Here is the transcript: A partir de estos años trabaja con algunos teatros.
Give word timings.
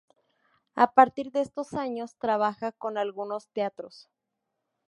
A 0.73 0.93
partir 0.95 1.31
de 1.31 1.41
estos 1.41 1.75
años 1.75 2.15
trabaja 2.17 2.71
con 2.71 2.97
algunos 2.97 3.49
teatros. 3.49 4.09